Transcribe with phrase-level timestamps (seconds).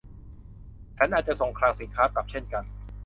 [0.97, 2.63] ฉันอาจจะส่งคลังสินค้ากลับเช่นกัน